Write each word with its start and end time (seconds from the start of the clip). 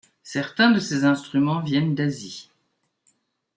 Certains 0.23 0.71
de 0.71 0.79
ces 0.79 1.05
instruments 1.05 1.59
viennent 1.59 1.93
d'Asie. 1.93 2.49